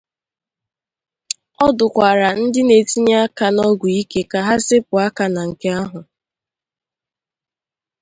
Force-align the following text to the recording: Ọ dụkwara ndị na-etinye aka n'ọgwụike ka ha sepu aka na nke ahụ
Ọ 1.65 1.67
dụkwara 1.77 2.29
ndị 2.41 2.61
na-etinye 2.67 3.15
aka 3.25 3.45
n'ọgwụike 3.55 4.21
ka 4.31 4.39
ha 4.47 4.55
sepu 4.67 4.93
aka 5.05 5.25
na 5.33 5.41
nke 5.49 5.67
ahụ 5.81 5.99